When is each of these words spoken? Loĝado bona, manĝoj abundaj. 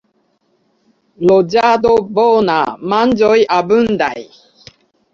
Loĝado 1.31 1.93
bona, 2.21 2.57
manĝoj 2.97 3.39
abundaj. 3.63 4.15